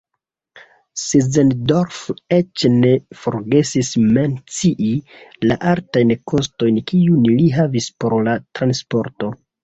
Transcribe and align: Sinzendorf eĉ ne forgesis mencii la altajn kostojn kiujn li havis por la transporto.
Sinzendorf 0.99 1.97
eĉ 2.37 2.63
ne 2.77 2.93
forgesis 3.25 3.91
mencii 4.15 4.89
la 5.51 5.57
altajn 5.73 6.13
kostojn 6.33 6.79
kiujn 6.93 7.29
li 7.43 7.51
havis 7.59 7.89
por 8.05 8.17
la 8.29 8.35
transporto. 8.61 9.31